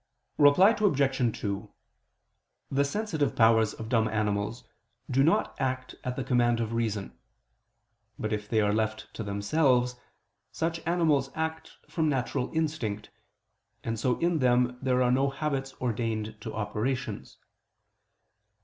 Reply 0.39 0.71
Obj. 0.71 1.39
2: 1.41 1.71
The 2.71 2.83
sensitive 2.83 3.35
powers 3.35 3.75
of 3.75 3.87
dumb 3.87 4.07
animals 4.07 4.63
do 5.11 5.23
not 5.23 5.55
act 5.61 5.93
at 6.03 6.15
the 6.15 6.23
command 6.23 6.59
of 6.59 6.73
reason; 6.73 7.15
but 8.17 8.33
if 8.33 8.49
they 8.49 8.61
are 8.61 8.73
left 8.73 9.13
to 9.13 9.21
themselves, 9.23 9.97
such 10.51 10.79
animals 10.87 11.29
act 11.35 11.73
from 11.87 12.09
natural 12.09 12.49
instinct: 12.51 13.11
and 13.83 13.99
so 13.99 14.17
in 14.17 14.39
them 14.39 14.75
there 14.81 15.03
are 15.03 15.11
no 15.11 15.29
habits 15.29 15.75
ordained 15.79 16.35
to 16.41 16.51
operations. 16.51 17.37